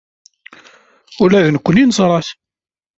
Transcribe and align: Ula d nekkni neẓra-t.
Ula 1.23 1.45
d 1.45 1.47
nekkni 1.53 1.83
neẓra-t. 1.85 2.29